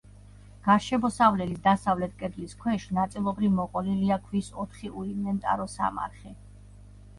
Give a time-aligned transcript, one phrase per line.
[0.67, 6.37] გარშემოსავლელის დასავლეთ კედლის ქვეშ ნაწილობრივ მოყოლილია ქვის ოთხი უინვენტარო სამარხი.